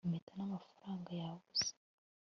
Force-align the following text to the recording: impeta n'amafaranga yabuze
impeta 0.05 0.31
n'amafaranga 0.35 1.09
yabuze 1.21 1.69